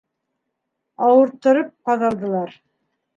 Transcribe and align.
Ауырттырып 1.07 1.69
ҡаҙалдылар. 1.91 2.57